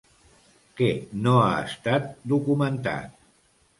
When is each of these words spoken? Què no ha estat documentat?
Què 0.79 0.87
no 1.27 1.35
ha 1.41 1.51
estat 1.67 2.09
documentat? 2.33 3.15